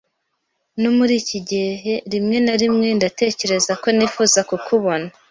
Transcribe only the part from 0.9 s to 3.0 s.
muri iki gihe, rimwe na rimwe